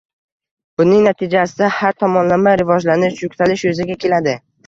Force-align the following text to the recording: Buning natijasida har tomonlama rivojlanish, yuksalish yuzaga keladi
Buning 0.81 1.03
natijasida 1.07 1.67
har 1.75 1.93
tomonlama 2.05 2.55
rivojlanish, 2.63 3.23
yuksalish 3.27 3.65
yuzaga 3.71 4.01
keladi 4.07 4.37